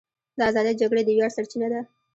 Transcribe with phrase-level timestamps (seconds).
[0.37, 1.81] د ازادۍ جګړې د ویاړ سرچینه ده.